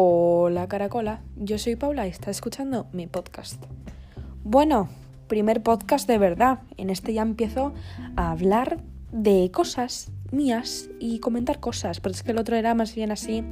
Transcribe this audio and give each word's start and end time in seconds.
Hola 0.00 0.68
Caracola, 0.68 1.22
yo 1.34 1.58
soy 1.58 1.74
Paula 1.74 2.06
y 2.06 2.10
estás 2.10 2.36
escuchando 2.36 2.86
mi 2.92 3.08
podcast. 3.08 3.60
Bueno, 4.44 4.88
primer 5.26 5.60
podcast 5.64 6.06
de 6.06 6.18
verdad. 6.18 6.60
En 6.76 6.88
este 6.88 7.12
ya 7.14 7.22
empiezo 7.22 7.72
a 8.14 8.30
hablar 8.30 8.78
de 9.10 9.50
cosas 9.52 10.12
mías 10.30 10.88
y 11.00 11.18
comentar 11.18 11.58
cosas, 11.58 11.98
porque 11.98 12.14
es 12.14 12.22
que 12.22 12.30
el 12.30 12.38
otro 12.38 12.54
era 12.54 12.74
más 12.74 12.94
bien 12.94 13.10
así, 13.10 13.42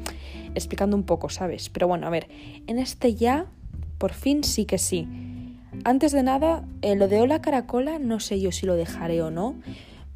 explicando 0.55 0.97
un 0.97 1.03
poco, 1.03 1.31
¿sabes? 1.31 1.69
Pero 1.69 1.89
bueno, 1.89 2.07
a 2.07 2.11
ver, 2.11 2.29
en 2.69 2.79
este 2.79 3.17
ya, 3.17 3.47
por 3.99 4.13
fin 4.13 4.45
sí 4.45 4.67
que 4.67 4.79
sí. 4.79 5.09
Antes 5.83 6.13
de 6.13 6.23
nada, 6.23 6.65
eh, 6.81 6.95
lo 6.95 7.09
de 7.09 7.23
Hola 7.23 7.43
Caracola, 7.43 7.99
no 7.99 8.21
sé 8.21 8.41
yo 8.41 8.53
si 8.53 8.67
lo 8.67 8.77
dejaré 8.77 9.21
o 9.21 9.33
no. 9.33 9.57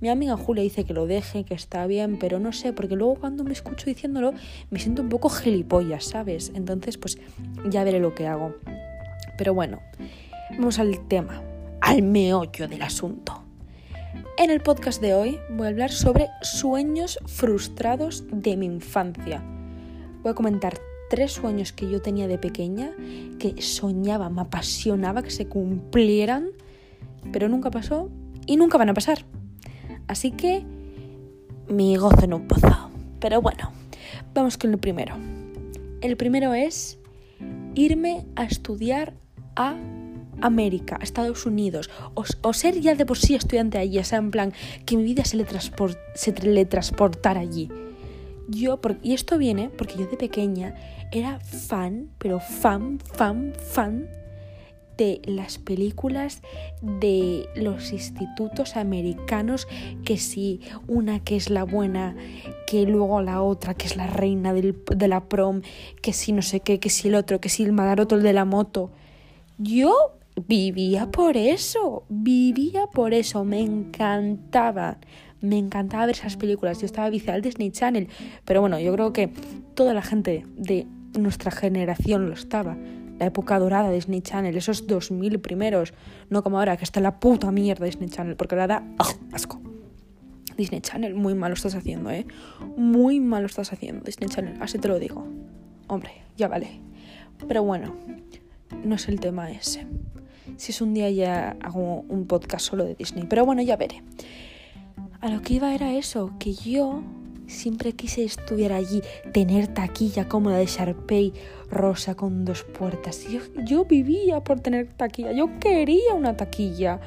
Mi 0.00 0.08
amiga 0.08 0.34
Julia 0.34 0.62
dice 0.62 0.84
que 0.84 0.94
lo 0.94 1.06
deje, 1.06 1.44
que 1.44 1.52
está 1.52 1.86
bien, 1.86 2.18
pero 2.18 2.38
no 2.38 2.52
sé, 2.52 2.72
porque 2.72 2.96
luego 2.96 3.16
cuando 3.16 3.44
me 3.44 3.52
escucho 3.52 3.84
diciéndolo 3.84 4.32
me 4.70 4.78
siento 4.78 5.02
un 5.02 5.10
poco 5.10 5.28
gilipollas, 5.28 6.06
¿sabes? 6.06 6.52
Entonces, 6.54 6.96
pues 6.96 7.18
ya 7.68 7.84
veré 7.84 8.00
lo 8.00 8.14
que 8.14 8.26
hago. 8.26 8.54
Pero 9.36 9.52
bueno, 9.52 9.80
vamos 10.52 10.78
al 10.78 11.06
tema, 11.06 11.42
al 11.82 12.00
meollo 12.00 12.66
del 12.66 12.80
asunto. 12.80 13.42
En 14.38 14.48
el 14.48 14.62
podcast 14.62 15.02
de 15.02 15.12
hoy 15.12 15.38
voy 15.50 15.66
a 15.66 15.70
hablar 15.70 15.90
sobre 15.90 16.28
sueños 16.40 17.18
frustrados 17.26 18.24
de 18.32 18.56
mi 18.56 18.64
infancia. 18.64 19.42
Voy 20.22 20.32
a 20.32 20.34
comentar 20.34 20.78
tres 21.10 21.32
sueños 21.32 21.74
que 21.74 21.90
yo 21.90 22.00
tenía 22.00 22.26
de 22.26 22.38
pequeña, 22.38 22.92
que 23.38 23.60
soñaba, 23.60 24.30
me 24.30 24.40
apasionaba 24.40 25.22
que 25.22 25.30
se 25.30 25.46
cumplieran, 25.46 26.52
pero 27.32 27.50
nunca 27.50 27.70
pasó 27.70 28.08
y 28.46 28.56
nunca 28.56 28.78
van 28.78 28.88
a 28.88 28.94
pasar. 28.94 29.26
Así 30.10 30.32
que 30.32 30.64
mi 31.68 31.96
gozo 31.96 32.24
en 32.24 32.34
un 32.34 32.48
pozo. 32.48 32.90
Pero 33.20 33.40
bueno, 33.40 33.70
vamos 34.34 34.58
con 34.58 34.72
el 34.72 34.78
primero. 34.78 35.14
El 36.00 36.16
primero 36.16 36.52
es 36.52 36.98
irme 37.76 38.26
a 38.34 38.42
estudiar 38.42 39.14
a 39.54 39.76
América, 40.40 40.98
a 41.00 41.04
Estados 41.04 41.46
Unidos, 41.46 41.90
o, 42.14 42.52
ser 42.52 42.80
ya 42.80 42.96
de 42.96 43.06
por 43.06 43.18
sí 43.18 43.36
estudiante 43.36 43.78
allí, 43.78 44.00
o 44.00 44.04
sea, 44.04 44.18
en 44.18 44.32
plan, 44.32 44.52
que 44.84 44.96
mi 44.96 45.04
vida 45.04 45.24
se, 45.24 45.36
le 45.36 45.46
se 46.16 46.32
teletransportara 46.32 47.38
allí. 47.38 47.68
Yo, 48.48 48.80
y 49.04 49.14
esto 49.14 49.38
viene 49.38 49.68
porque 49.68 49.94
yo 49.96 50.06
de 50.06 50.16
pequeña 50.16 50.74
era 51.12 51.38
fan, 51.38 52.10
pero 52.18 52.40
fan, 52.40 52.98
fan, 53.14 53.52
fan 53.56 54.08
de 55.00 55.22
las 55.24 55.56
películas 55.56 56.42
de 56.82 57.48
los 57.56 57.90
institutos 57.90 58.76
americanos, 58.76 59.66
que 60.04 60.18
si 60.18 60.60
una 60.88 61.20
que 61.20 61.36
es 61.36 61.48
la 61.48 61.64
buena, 61.64 62.14
que 62.66 62.82
luego 62.82 63.22
la 63.22 63.40
otra 63.40 63.72
que 63.72 63.86
es 63.86 63.96
la 63.96 64.06
reina 64.06 64.52
del, 64.52 64.76
de 64.94 65.08
la 65.08 65.24
prom, 65.24 65.62
que 66.02 66.12
si 66.12 66.32
no 66.32 66.42
sé 66.42 66.60
qué, 66.60 66.78
que 66.80 66.90
si 66.90 67.08
el 67.08 67.14
otro, 67.14 67.40
que 67.40 67.48
si 67.48 67.62
el 67.62 67.72
madaroto 67.72 68.14
el 68.14 68.22
de 68.22 68.34
la 68.34 68.44
moto. 68.44 68.90
Yo 69.56 69.94
vivía 70.46 71.10
por 71.10 71.38
eso, 71.38 72.02
vivía 72.10 72.86
por 72.86 73.14
eso, 73.14 73.42
me 73.42 73.60
encantaba. 73.60 74.98
Me 75.40 75.56
encantaba 75.56 76.04
ver 76.04 76.16
esas 76.16 76.36
películas. 76.36 76.80
Yo 76.80 76.84
estaba 76.84 77.08
viciada 77.08 77.36
al 77.36 77.40
Disney 77.40 77.70
Channel. 77.70 78.08
Pero 78.44 78.60
bueno, 78.60 78.78
yo 78.78 78.92
creo 78.92 79.14
que 79.14 79.30
toda 79.72 79.94
la 79.94 80.02
gente 80.02 80.44
de 80.56 80.86
nuestra 81.18 81.50
generación 81.50 82.28
lo 82.28 82.34
estaba 82.34 82.76
la 83.20 83.26
época 83.26 83.58
dorada 83.58 83.90
de 83.90 83.96
Disney 83.96 84.22
Channel, 84.22 84.56
esos 84.56 84.86
2000 84.86 85.40
primeros, 85.40 85.92
no 86.30 86.42
como 86.42 86.58
ahora 86.58 86.78
que 86.78 86.84
está 86.84 87.00
la 87.00 87.20
puta 87.20 87.52
mierda 87.52 87.84
Disney 87.84 88.08
Channel, 88.08 88.34
porque 88.34 88.54
ahora 88.54 88.66
da 88.66 88.84
asco. 89.30 89.60
Disney 90.56 90.80
Channel, 90.80 91.14
muy 91.14 91.34
mal 91.34 91.50
lo 91.50 91.54
estás 91.54 91.74
haciendo, 91.74 92.10
¿eh? 92.10 92.26
Muy 92.78 93.20
mal 93.20 93.42
lo 93.42 93.46
estás 93.46 93.74
haciendo, 93.74 94.04
Disney 94.04 94.30
Channel, 94.30 94.56
así 94.62 94.78
te 94.78 94.88
lo 94.88 94.98
digo. 94.98 95.26
Hombre, 95.86 96.12
ya 96.38 96.48
vale. 96.48 96.80
Pero 97.46 97.62
bueno, 97.62 97.94
no 98.84 98.94
es 98.94 99.06
el 99.08 99.20
tema 99.20 99.50
ese. 99.50 99.86
Si 100.56 100.72
es 100.72 100.80
un 100.80 100.94
día 100.94 101.10
ya 101.10 101.56
hago 101.60 102.04
un 102.08 102.26
podcast 102.26 102.64
solo 102.64 102.86
de 102.86 102.94
Disney, 102.94 103.26
pero 103.28 103.44
bueno, 103.44 103.60
ya 103.60 103.76
veré. 103.76 104.02
A 105.20 105.28
lo 105.28 105.42
que 105.42 105.54
iba 105.54 105.74
era 105.74 105.92
eso, 105.92 106.32
que 106.38 106.54
yo 106.54 107.02
Siempre 107.50 107.92
quise 107.92 108.24
estudiar 108.24 108.72
allí, 108.72 109.02
tener 109.32 109.66
taquilla 109.66 110.28
como 110.28 110.50
la 110.50 110.56
de 110.56 110.66
Sharpay, 110.66 111.32
rosa 111.68 112.14
con 112.14 112.44
dos 112.44 112.62
puertas. 112.62 113.26
Yo, 113.28 113.40
yo 113.64 113.84
vivía 113.84 114.40
por 114.42 114.60
tener 114.60 114.86
taquilla, 114.92 115.32
yo 115.32 115.58
quería 115.58 116.14
una 116.14 116.36
taquilla. 116.36 117.00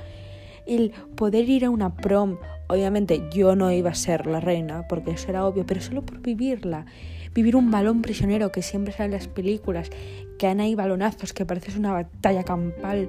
El 0.68 0.92
poder 1.16 1.48
ir 1.48 1.64
a 1.64 1.70
una 1.70 1.96
prom, 1.96 2.38
obviamente 2.68 3.24
yo 3.34 3.56
no 3.56 3.72
iba 3.72 3.92
a 3.92 3.96
ser 3.96 4.28
la 4.28 4.42
reina, 4.42 4.86
porque 4.90 5.12
eso 5.12 5.30
era 5.30 5.46
obvio, 5.46 5.66
pero 5.66 5.80
solo 5.80 6.02
por 6.02 6.20
vivirla. 6.20 6.86
Vivir 7.34 7.56
un 7.56 7.72
balón 7.72 8.02
prisionero 8.02 8.52
que 8.52 8.62
siempre 8.62 8.94
sale 8.94 9.06
en 9.06 9.12
las 9.12 9.30
películas, 9.30 9.90
que 10.38 10.48
han 10.48 10.60
ahí 10.60 10.76
balonazos, 10.76 11.32
que 11.32 11.46
parece 11.46 11.80
una 11.80 11.94
batalla 11.94 12.44
campal 12.44 13.08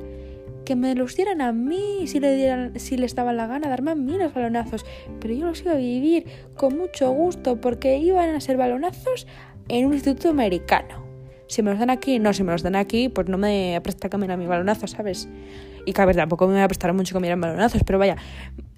que 0.65 0.77
me 0.77 0.95
los 0.95 1.17
dieran 1.17 1.41
a 1.41 1.53
mí 1.53 2.07
si 2.07 2.21
le 2.21 2.35
dieran, 2.35 2.79
si 2.79 2.97
les 2.97 3.15
daba 3.15 3.33
la 3.33 3.47
gana 3.47 3.69
darme 3.69 3.93
a 3.93 3.95
mí 3.95 4.17
los 4.17 4.33
balonazos, 4.33 4.85
pero 5.21 5.35
yo 5.35 5.47
los 5.47 5.61
iba 5.63 5.73
a 5.73 5.77
vivir 5.77 6.27
con 6.57 6.77
mucho 6.77 7.11
gusto 7.11 7.61
porque 7.61 7.99
iban 7.99 8.35
a 8.35 8.41
ser 8.41 8.57
balonazos 8.57 9.27
en 9.69 9.87
un 9.87 9.95
instituto 9.95 10.31
americano. 10.31 11.05
Si 11.47 11.63
me 11.63 11.71
los 11.71 11.79
dan 11.79 11.91
aquí, 11.91 12.19
no, 12.19 12.33
si 12.33 12.43
me 12.43 12.53
los 12.53 12.63
dan 12.63 12.75
aquí, 12.75 13.09
pues 13.09 13.29
no 13.29 13.39
me 13.39 13.79
presta 13.83 14.09
a 14.11 14.37
mi 14.37 14.47
balonazo, 14.47 14.87
¿sabes? 14.87 15.29
Y 15.87 15.93
que 15.93 16.01
a 16.01 16.07
ver, 16.07 16.17
tampoco 16.17 16.49
me 16.49 16.55
va 16.55 16.65
a 16.65 16.69
prestar 16.69 16.93
mucho 16.95 17.15
que 17.15 17.21
me 17.21 17.35
balonazos, 17.35 17.83
pero 17.85 17.99
vaya, 17.99 18.17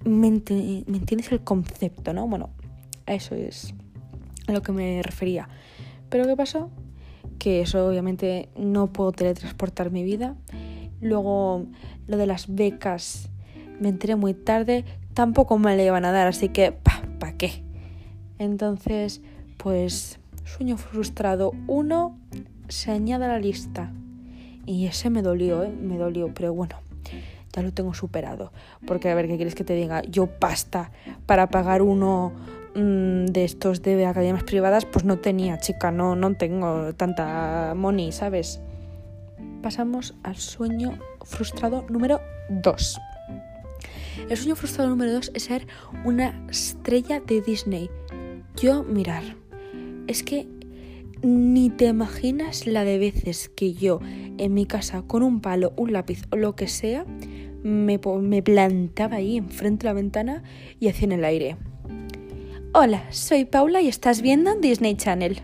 me, 0.03 0.29
me 0.29 0.97
entiendes 0.97 1.31
el 1.31 1.41
concepto, 1.41 2.13
¿no? 2.13 2.27
Bueno, 2.27 2.49
eso 3.05 3.35
es 3.35 3.73
a 4.47 4.51
lo 4.51 4.61
que 4.61 4.71
me 4.71 5.01
refería. 5.01 5.47
Pero 6.09 6.25
¿qué 6.25 6.35
pasó? 6.35 6.69
Que 7.39 7.61
eso 7.61 7.87
obviamente 7.87 8.49
no 8.57 8.87
puedo 8.87 9.11
teletransportar 9.11 9.91
mi 9.91 10.03
vida 10.03 10.35
Luego 11.01 11.65
lo 12.07 12.17
de 12.17 12.27
las 12.27 12.53
becas 12.53 13.29
me 13.79 13.89
enteré 13.89 14.15
muy 14.15 14.33
tarde, 14.33 14.85
tampoco 15.13 15.57
me 15.57 15.75
le 15.75 15.85
iban 15.85 16.05
a 16.05 16.11
dar, 16.11 16.27
así 16.27 16.49
que 16.49 16.71
¿para 16.71 17.37
qué? 17.37 17.63
Entonces, 18.39 19.21
pues 19.57 20.19
sueño 20.45 20.77
frustrado 20.77 21.51
uno 21.67 22.17
se 22.67 22.91
añade 22.91 23.25
a 23.25 23.29
la 23.29 23.39
lista. 23.39 23.91
Y 24.65 24.85
ese 24.87 25.09
me 25.09 25.21
dolió, 25.21 25.63
¿eh? 25.63 25.69
me 25.69 25.97
dolió, 25.97 26.33
pero 26.33 26.53
bueno, 26.53 26.75
ya 27.53 27.61
lo 27.61 27.71
tengo 27.71 27.93
superado. 27.93 28.51
Porque 28.85 29.09
a 29.09 29.15
ver, 29.15 29.27
¿qué 29.27 29.37
quieres 29.37 29.55
que 29.55 29.63
te 29.63 29.73
diga? 29.73 30.01
Yo 30.03 30.27
pasta 30.27 30.91
para 31.25 31.49
pagar 31.49 31.81
uno 31.81 32.33
mm, 32.75 33.25
de 33.27 33.45
estos 33.45 33.81
de 33.81 34.05
academias 34.05 34.43
privadas, 34.43 34.85
pues 34.85 35.05
no 35.05 35.19
tenía, 35.19 35.57
chica, 35.59 35.91
no, 35.91 36.15
no 36.15 36.33
tengo 36.35 36.93
tanta 36.95 37.73
money, 37.75 38.11
¿sabes? 38.11 38.59
Pasamos 39.57 40.15
al 40.23 40.37
sueño 40.37 40.97
frustrado 41.23 41.85
número 41.89 42.21
2. 42.49 42.99
El 44.29 44.37
sueño 44.37 44.55
frustrado 44.55 44.89
número 44.89 45.13
2 45.13 45.31
es 45.33 45.43
ser 45.43 45.67
una 46.03 46.45
estrella 46.49 47.19
de 47.19 47.41
Disney. 47.41 47.89
Yo, 48.55 48.83
mirar, 48.83 49.23
es 50.07 50.23
que 50.23 50.47
ni 51.21 51.69
te 51.69 51.85
imaginas 51.85 52.67
la 52.67 52.83
de 52.83 52.97
veces 52.97 53.49
que 53.49 53.73
yo 53.73 53.99
en 54.37 54.53
mi 54.53 54.65
casa 54.65 55.03
con 55.03 55.23
un 55.23 55.41
palo, 55.41 55.73
un 55.77 55.93
lápiz 55.93 56.23
o 56.31 56.35
lo 56.35 56.55
que 56.55 56.67
sea, 56.67 57.05
me, 57.63 57.99
me 58.21 58.43
plantaba 58.43 59.17
ahí 59.17 59.37
enfrente 59.37 59.83
de 59.83 59.89
la 59.89 59.93
ventana 59.93 60.43
y 60.79 60.87
hacía 60.87 61.05
en 61.05 61.11
el 61.13 61.25
aire. 61.25 61.57
Hola, 62.73 63.03
soy 63.11 63.45
Paula 63.45 63.81
y 63.81 63.87
estás 63.87 64.21
viendo 64.21 64.55
Disney 64.55 64.95
Channel. 64.95 65.41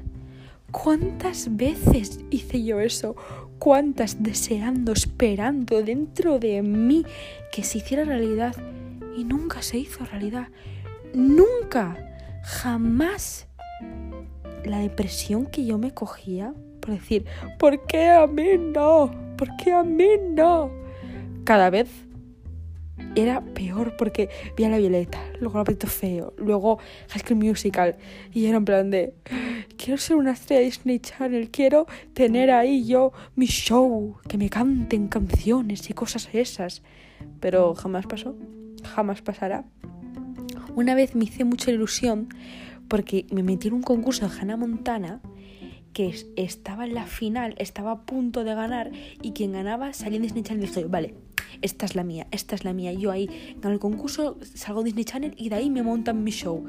¿Cuántas 0.72 1.56
veces 1.56 2.20
hice 2.30 2.64
yo 2.64 2.80
eso? 2.80 3.16
Cuántas 3.64 4.22
deseando, 4.22 4.92
esperando 4.92 5.82
dentro 5.82 6.38
de 6.38 6.62
mí 6.62 7.06
que 7.50 7.64
se 7.64 7.78
hiciera 7.78 8.04
realidad 8.04 8.54
y 9.16 9.24
nunca 9.24 9.62
se 9.62 9.78
hizo 9.78 10.04
realidad. 10.04 10.50
Nunca, 11.14 11.96
jamás. 12.44 13.48
La 14.66 14.80
depresión 14.80 15.46
que 15.46 15.64
yo 15.64 15.78
me 15.78 15.94
cogía 15.94 16.54
por 16.82 16.92
decir, 16.92 17.26
¿por 17.58 17.86
qué 17.86 18.10
a 18.10 18.28
mí 18.28 18.58
no? 18.58 19.10
¿Por 19.38 19.48
qué 19.56 19.72
a 19.72 19.84
mí 19.84 20.10
no? 20.32 20.70
Cada 21.46 21.70
vez 21.70 21.88
era 23.16 23.42
peor 23.42 23.96
porque 23.98 24.30
vi 24.58 24.64
a 24.64 24.70
la 24.70 24.78
Violeta, 24.78 25.20
luego 25.40 25.60
a 25.60 25.64
Patito 25.64 25.88
Feo, 25.88 26.34
luego 26.38 26.80
High 27.10 27.22
School 27.22 27.40
Musical 27.40 27.98
y 28.34 28.46
era 28.46 28.58
en 28.58 28.66
plan 28.66 28.90
de 28.90 29.14
quiero 29.78 29.98
ser 29.98 30.16
una 30.16 30.32
estrella 30.32 30.60
de 30.60 30.66
Disney 30.66 31.00
Channel, 31.00 31.50
quiero 31.50 31.88
tener 32.14 32.52
ahí 32.52 32.86
yo 32.86 33.14
mi 33.36 33.46
show, 33.46 34.18
que 34.28 34.38
me 34.38 34.50
canten 34.50 35.08
canciones 35.08 35.90
y 35.90 35.94
cosas 35.94 36.30
esas. 36.34 36.82
Pero 37.40 37.74
jamás 37.76 38.06
pasó, 38.06 38.36
jamás 38.84 39.22
pasará. 39.22 39.66
Una 40.76 40.96
vez 40.96 41.16
me 41.16 41.26
hice 41.26 41.44
mucha 41.44 41.72
ilusión 41.72 42.30
porque 42.88 43.26
me 43.32 43.44
metí 43.44 43.68
en 43.68 43.76
un 43.76 43.84
concurso 43.84 44.28
de 44.28 44.40
Hannah 44.40 44.58
Montana 44.58 45.22
que 45.94 46.14
estaba 46.36 46.86
en 46.86 46.96
la 46.96 47.06
final, 47.06 47.54
estaba 47.60 47.92
a 47.92 48.02
punto 48.02 48.44
de 48.44 48.56
ganar 48.56 48.92
y 49.22 49.32
quien 49.32 49.52
ganaba 49.52 49.94
salía 49.94 50.18
en 50.18 50.24
Disney 50.24 50.44
Channel 50.44 50.64
y 50.64 50.68
dije, 50.68 50.86
vale, 50.86 51.14
esta 51.62 51.86
es 51.86 51.96
la 51.96 52.04
mía, 52.04 52.28
esta 52.32 52.56
es 52.56 52.64
la 52.64 52.74
mía. 52.74 52.94
Yo 52.94 53.12
ahí 53.12 53.30
en 53.62 53.72
el 53.72 53.80
concurso 53.80 54.38
salgo 54.42 54.84
Disney 54.84 55.06
Channel 55.06 55.34
y 55.38 55.50
de 55.50 55.56
ahí 55.56 55.70
me 55.70 55.84
montan 55.84 56.24
mi 56.24 56.32
show. 56.32 56.66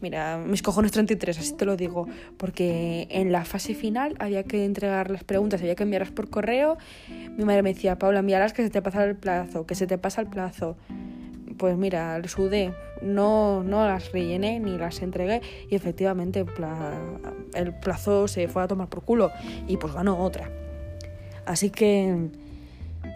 Mira, 0.00 0.38
mis 0.38 0.62
cojones 0.62 0.92
33, 0.92 1.38
así 1.38 1.52
te 1.54 1.66
lo 1.66 1.76
digo. 1.76 2.06
Porque 2.38 3.06
en 3.10 3.32
la 3.32 3.44
fase 3.44 3.74
final 3.74 4.16
había 4.18 4.44
que 4.44 4.64
entregar 4.64 5.10
las 5.10 5.24
preguntas, 5.24 5.60
había 5.60 5.74
que 5.74 5.82
enviarlas 5.82 6.10
por 6.10 6.30
correo. 6.30 6.78
Mi 7.36 7.44
madre 7.44 7.62
me 7.62 7.74
decía, 7.74 7.98
Paula, 7.98 8.20
envíalas 8.20 8.52
que 8.52 8.62
se 8.62 8.70
te 8.70 8.80
pasa 8.80 9.04
el 9.04 9.16
plazo, 9.16 9.66
que 9.66 9.74
se 9.74 9.86
te 9.86 9.98
pasa 9.98 10.22
el 10.22 10.28
plazo. 10.28 10.76
Pues 11.58 11.76
mira, 11.76 12.18
le 12.18 12.28
sudé, 12.28 12.72
no, 13.02 13.62
no 13.62 13.86
las 13.86 14.12
rellené 14.12 14.60
ni 14.60 14.78
las 14.78 15.02
entregué 15.02 15.42
y 15.68 15.74
efectivamente 15.74 16.46
el 17.54 17.74
plazo 17.74 18.28
se 18.28 18.48
fue 18.48 18.62
a 18.62 18.68
tomar 18.68 18.88
por 18.88 19.02
culo 19.02 19.30
y 19.68 19.76
pues 19.76 19.92
ganó 19.92 20.18
otra. 20.18 20.50
Así 21.44 21.68
que 21.68 22.30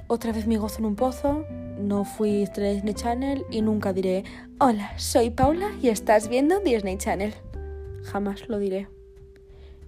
otra 0.07 0.33
vez 0.33 0.47
mi 0.47 0.57
gozo 0.57 0.79
en 0.79 0.87
un 0.87 0.97
pozo, 0.97 1.45
no 1.79 2.05
fui 2.05 2.45
a 2.45 2.61
Disney 2.61 2.95
Channel 2.95 3.45
y 3.51 3.63
nunca 3.63 3.93
diré, 3.93 4.25
hola, 4.59 4.93
soy 4.99 5.31
Paula 5.31 5.71
y 5.83 5.89
estás 5.89 6.29
viendo 6.29 6.61
Disney 6.61 6.97
Channel. 6.99 7.35
Jamás 8.03 8.49
lo 8.49 8.59
diré. 8.59 8.89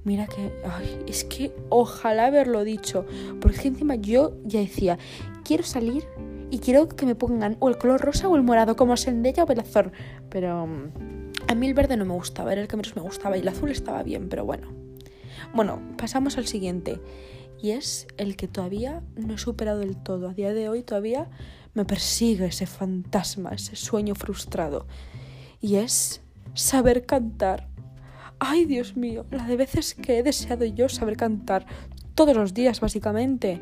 Mira 0.04 0.26
que, 0.26 0.52
ay, 0.64 1.04
es 1.08 1.24
que 1.24 1.52
ojalá 1.68 2.26
haberlo 2.26 2.64
dicho, 2.64 3.04
porque 3.40 3.68
encima 3.68 3.96
yo 3.96 4.36
ya 4.44 4.60
decía, 4.60 4.98
quiero 5.44 5.64
salir 5.64 6.06
y 6.50 6.60
quiero 6.60 6.88
que 6.88 7.06
me 7.06 7.16
pongan 7.16 7.56
o 7.58 7.68
el 7.68 7.76
color 7.76 8.00
rosa 8.00 8.28
o 8.28 8.36
el 8.36 8.42
morado 8.42 8.76
como 8.76 8.96
Sendella 8.96 9.42
o 9.42 9.46
Belazor, 9.46 9.90
pero 10.30 10.66
mm, 10.66 11.32
a 11.48 11.54
mí 11.56 11.66
el 11.66 11.74
verde 11.74 11.96
no 11.96 12.04
me 12.04 12.14
gustaba, 12.14 12.52
era 12.52 12.62
el 12.62 12.68
que 12.68 12.76
menos 12.76 12.94
me 12.94 13.02
gustaba 13.02 13.36
y 13.36 13.40
el 13.40 13.48
azul 13.48 13.70
estaba 13.70 14.02
bien, 14.02 14.28
pero 14.28 14.44
bueno. 14.44 14.68
Bueno, 15.54 15.80
pasamos 15.96 16.38
al 16.38 16.46
siguiente 16.46 17.00
y 17.60 17.70
es 17.70 18.06
el 18.16 18.36
que 18.36 18.48
todavía 18.48 19.02
no 19.16 19.34
he 19.34 19.38
superado 19.38 19.80
del 19.80 19.96
todo. 19.96 20.28
A 20.28 20.34
día 20.34 20.52
de 20.52 20.68
hoy 20.68 20.82
todavía 20.82 21.28
me 21.74 21.84
persigue 21.84 22.46
ese 22.46 22.66
fantasma, 22.66 23.50
ese 23.50 23.76
sueño 23.76 24.14
frustrado. 24.14 24.86
Y 25.60 25.76
es 25.76 26.22
saber 26.54 27.06
cantar. 27.06 27.68
Ay, 28.38 28.66
Dios 28.66 28.96
mío, 28.96 29.24
la 29.30 29.46
de 29.46 29.56
veces 29.56 29.94
que 29.94 30.18
he 30.18 30.22
deseado 30.22 30.64
yo 30.64 30.88
saber 30.88 31.16
cantar. 31.16 31.66
Todos 32.16 32.34
los 32.34 32.54
días, 32.54 32.80
básicamente. 32.80 33.60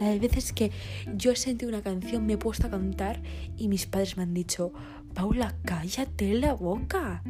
La 0.00 0.08
de 0.08 0.18
veces 0.18 0.52
que 0.52 0.72
yo 1.14 1.30
he 1.30 1.36
sentido 1.36 1.68
una 1.68 1.82
canción, 1.82 2.26
me 2.26 2.32
he 2.32 2.36
puesto 2.36 2.66
a 2.66 2.70
cantar 2.70 3.22
y 3.56 3.68
mis 3.68 3.86
padres 3.86 4.16
me 4.16 4.24
han 4.24 4.34
dicho, 4.34 4.72
Paula, 5.14 5.54
cállate 5.64 6.34
la 6.34 6.52
boca. 6.52 7.22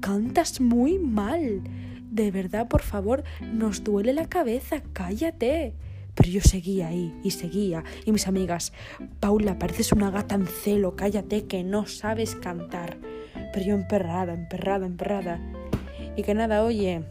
Cantas 0.00 0.60
muy 0.60 1.00
mal. 1.00 1.62
De 2.08 2.30
verdad, 2.30 2.68
por 2.68 2.82
favor, 2.82 3.24
nos 3.52 3.82
duele 3.82 4.12
la 4.12 4.28
cabeza, 4.28 4.80
cállate. 4.92 5.74
Pero 6.14 6.30
yo 6.30 6.40
seguía 6.40 6.86
ahí 6.86 7.12
y 7.24 7.32
seguía. 7.32 7.82
Y 8.04 8.12
mis 8.12 8.28
amigas, 8.28 8.72
Paula, 9.18 9.58
pareces 9.58 9.90
una 9.90 10.12
gata 10.12 10.36
en 10.36 10.46
celo, 10.46 10.94
cállate 10.94 11.46
que 11.46 11.64
no 11.64 11.88
sabes 11.88 12.36
cantar. 12.36 12.96
Pero 13.52 13.66
yo 13.66 13.74
emperrada, 13.74 14.34
emperrada, 14.34 14.86
emperrada. 14.86 15.40
Y 16.16 16.22
que 16.22 16.34
nada, 16.34 16.62
oye, 16.62 17.02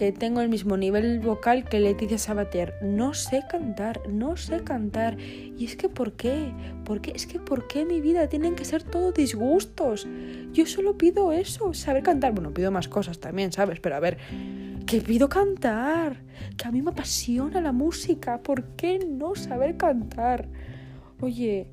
que 0.00 0.12
tengo 0.12 0.40
el 0.40 0.48
mismo 0.48 0.78
nivel 0.78 1.20
vocal 1.20 1.68
que 1.68 1.78
Leticia 1.78 2.16
Sabater. 2.16 2.72
No 2.80 3.12
sé 3.12 3.42
cantar, 3.50 4.00
no 4.08 4.34
sé 4.38 4.64
cantar. 4.64 5.18
Y 5.20 5.66
es 5.66 5.76
que 5.76 5.90
¿por 5.90 6.14
qué? 6.14 6.54
¿Por 6.86 7.02
qué? 7.02 7.12
Es 7.14 7.26
que 7.26 7.38
¿por 7.38 7.68
qué 7.68 7.84
mi 7.84 8.00
vida 8.00 8.26
tienen 8.26 8.54
que 8.54 8.64
ser 8.64 8.82
todo 8.82 9.12
disgustos? 9.12 10.08
Yo 10.54 10.64
solo 10.64 10.96
pido 10.96 11.32
eso, 11.32 11.74
saber 11.74 12.02
cantar. 12.02 12.32
Bueno, 12.32 12.54
pido 12.54 12.70
más 12.70 12.88
cosas 12.88 13.20
también, 13.20 13.52
¿sabes? 13.52 13.78
Pero 13.78 13.96
a 13.96 14.00
ver, 14.00 14.16
que 14.86 15.02
pido 15.02 15.28
cantar, 15.28 16.22
que 16.56 16.66
a 16.66 16.72
mí 16.72 16.80
me 16.80 16.92
apasiona 16.92 17.60
la 17.60 17.72
música, 17.72 18.42
¿por 18.42 18.64
qué 18.76 19.06
no 19.06 19.34
saber 19.34 19.76
cantar? 19.76 20.48
Oye, 21.20 21.66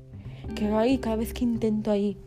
que 0.54 0.66
ahí 0.66 0.98
cada 0.98 1.16
vez 1.16 1.32
que 1.32 1.44
intento 1.44 1.90
ahí 1.90 2.18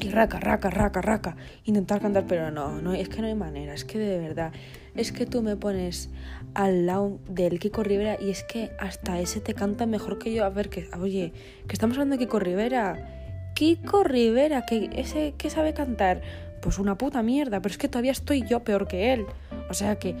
y 0.00 0.10
raca, 0.10 0.40
raca, 0.40 0.70
raca, 0.70 1.00
raca, 1.00 1.36
intentar 1.64 2.00
cantar, 2.00 2.24
pero 2.26 2.50
no, 2.50 2.80
no, 2.80 2.92
es 2.92 3.08
que 3.08 3.20
no 3.20 3.26
hay 3.26 3.34
manera, 3.34 3.74
es 3.74 3.84
que 3.84 3.98
de 3.98 4.18
verdad, 4.18 4.52
es 4.94 5.12
que 5.12 5.26
tú 5.26 5.42
me 5.42 5.56
pones 5.56 6.10
al 6.54 6.86
lado 6.86 7.18
del 7.28 7.58
Kiko 7.58 7.82
Rivera 7.82 8.16
y 8.20 8.30
es 8.30 8.44
que 8.44 8.70
hasta 8.78 9.20
ese 9.20 9.40
te 9.40 9.54
canta 9.54 9.86
mejor 9.86 10.18
que 10.18 10.32
yo. 10.32 10.44
A 10.44 10.50
ver, 10.50 10.68
que, 10.68 10.88
oye, 10.98 11.32
que 11.66 11.72
estamos 11.72 11.96
hablando 11.96 12.16
de 12.16 12.24
Kiko 12.24 12.38
Rivera. 12.38 13.52
Kiko 13.54 14.04
Rivera, 14.04 14.64
que 14.66 14.90
ese 14.94 15.34
que 15.36 15.50
sabe 15.50 15.74
cantar, 15.74 16.22
pues 16.60 16.78
una 16.78 16.96
puta 16.96 17.22
mierda, 17.22 17.60
pero 17.60 17.72
es 17.72 17.78
que 17.78 17.88
todavía 17.88 18.12
estoy 18.12 18.42
yo 18.46 18.64
peor 18.64 18.88
que 18.88 19.12
él. 19.12 19.26
O 19.68 19.74
sea 19.74 19.96
que, 19.96 20.14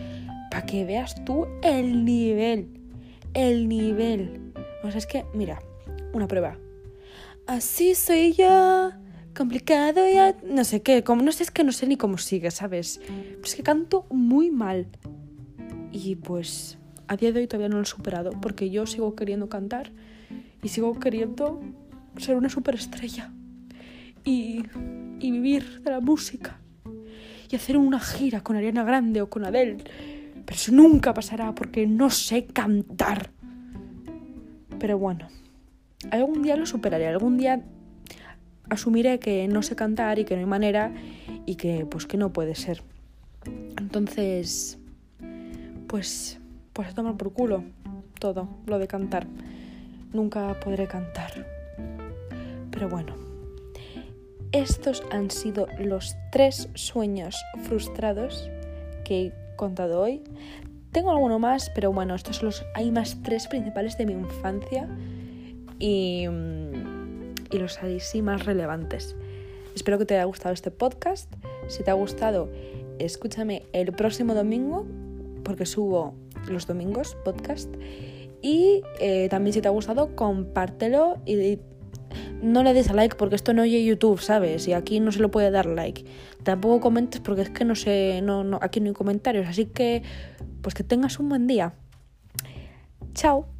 para 0.50 0.66
que 0.66 0.84
veas 0.84 1.24
tú 1.24 1.46
el 1.62 2.04
nivel, 2.04 2.68
el 3.32 3.68
nivel. 3.68 4.52
O 4.82 4.90
sea, 4.90 4.98
es 4.98 5.06
que, 5.06 5.24
mira, 5.34 5.60
una 6.12 6.28
prueba. 6.28 6.58
Así 7.46 7.94
soy 7.94 8.32
yo, 8.32 8.92
complicado 9.34 10.00
ya, 10.08 10.36
no 10.44 10.64
sé 10.64 10.82
qué, 10.82 11.02
como 11.02 11.22
no 11.22 11.32
sé, 11.32 11.42
es 11.42 11.50
que 11.50 11.64
no 11.64 11.72
sé 11.72 11.86
ni 11.86 11.96
cómo 11.96 12.18
sigue, 12.18 12.50
¿sabes? 12.50 13.00
Es 13.42 13.54
que 13.54 13.62
canto 13.62 14.06
muy 14.10 14.50
mal. 14.50 14.86
Y 15.92 16.16
pues 16.16 16.78
a 17.08 17.16
día 17.16 17.32
de 17.32 17.40
hoy 17.40 17.46
todavía 17.46 17.68
no 17.68 17.76
lo 17.76 17.82
he 17.82 17.86
superado, 17.86 18.30
porque 18.40 18.70
yo 18.70 18.86
sigo 18.86 19.14
queriendo 19.14 19.48
cantar 19.48 19.92
y 20.62 20.68
sigo 20.68 20.98
queriendo 20.98 21.60
ser 22.16 22.36
una 22.36 22.48
superestrella 22.48 23.32
y, 24.24 24.62
y 25.20 25.30
vivir 25.30 25.82
de 25.82 25.90
la 25.90 26.00
música 26.00 26.58
y 27.50 27.56
hacer 27.56 27.76
una 27.76 28.00
gira 28.00 28.40
con 28.40 28.56
Ariana 28.56 28.84
Grande 28.84 29.20
o 29.20 29.28
con 29.28 29.44
Adele. 29.44 29.84
Pero 30.44 30.56
eso 30.56 30.72
nunca 30.72 31.14
pasará 31.14 31.54
porque 31.54 31.86
no 31.86 32.10
sé 32.10 32.46
cantar. 32.46 33.30
Pero 34.78 34.98
bueno, 34.98 35.28
algún 36.10 36.42
día 36.42 36.56
lo 36.56 36.66
superaré, 36.66 37.06
algún 37.06 37.36
día 37.36 37.62
asumiré 38.70 39.18
que 39.18 39.46
no 39.48 39.62
sé 39.62 39.76
cantar 39.76 40.18
y 40.18 40.24
que 40.24 40.34
no 40.34 40.40
hay 40.40 40.46
manera 40.46 40.92
y 41.46 41.56
que 41.56 41.86
pues 41.86 42.06
que 42.06 42.16
no 42.16 42.32
puede 42.32 42.54
ser. 42.54 42.82
Entonces, 43.76 44.78
pues 45.86 46.40
pues 46.72 46.88
a 46.88 46.92
tomar 46.92 47.16
por 47.16 47.32
culo 47.32 47.64
todo 48.18 48.48
lo 48.66 48.78
de 48.78 48.86
cantar. 48.88 49.26
Nunca 50.12 50.58
podré 50.60 50.86
cantar. 50.86 51.46
Pero 52.70 52.88
bueno, 52.88 53.14
estos 54.52 55.02
han 55.10 55.30
sido 55.30 55.66
los 55.78 56.16
tres 56.30 56.68
sueños 56.74 57.36
frustrados 57.62 58.50
que 59.04 59.26
he 59.26 59.32
contado 59.56 60.00
hoy. 60.00 60.22
Tengo 60.92 61.10
alguno 61.10 61.38
más, 61.38 61.70
pero 61.74 61.92
bueno, 61.92 62.14
estos 62.14 62.36
son 62.36 62.46
los. 62.46 62.64
Hay 62.74 62.90
más 62.90 63.18
tres 63.22 63.46
principales 63.48 63.98
de 63.98 64.06
mi 64.06 64.12
infancia 64.12 64.88
y, 65.78 66.26
y 67.54 67.58
los 67.58 67.78
así 67.78 68.20
más 68.20 68.44
relevantes. 68.44 69.16
Espero 69.74 69.98
que 69.98 70.04
te 70.04 70.14
haya 70.14 70.24
gustado 70.24 70.52
este 70.52 70.70
podcast. 70.70 71.32
Si 71.68 71.82
te 71.84 71.90
ha 71.90 71.94
gustado, 71.94 72.50
escúchame 72.98 73.62
el 73.72 73.92
próximo 73.92 74.34
domingo, 74.34 74.86
porque 75.44 75.64
subo 75.64 76.14
los 76.48 76.66
domingos 76.66 77.16
podcast. 77.24 77.72
Y 78.42 78.82
eh, 79.00 79.28
también 79.30 79.54
si 79.54 79.60
te 79.60 79.68
ha 79.68 79.70
gustado, 79.70 80.14
compártelo 80.16 81.18
y 81.24 81.58
no 82.42 82.62
le 82.62 82.74
des 82.74 82.90
a 82.90 82.94
like 82.94 83.16
porque 83.16 83.36
esto 83.36 83.54
no 83.54 83.62
oye 83.62 83.84
YouTube, 83.84 84.20
¿sabes? 84.20 84.68
Y 84.68 84.72
aquí 84.72 85.00
no 85.00 85.12
se 85.12 85.20
lo 85.20 85.30
puede 85.30 85.50
dar 85.50 85.66
like. 85.66 86.04
Tampoco 86.42 86.80
comentes 86.80 87.20
porque 87.20 87.42
es 87.42 87.50
que 87.50 87.64
no 87.64 87.74
sé, 87.74 88.20
no, 88.22 88.58
aquí 88.60 88.80
no 88.80 88.88
hay 88.88 88.94
comentarios. 88.94 89.46
Así 89.46 89.66
que, 89.66 90.02
pues 90.60 90.74
que 90.74 90.82
tengas 90.82 91.18
un 91.18 91.28
buen 91.28 91.46
día. 91.46 91.74
Chao. 93.14 93.53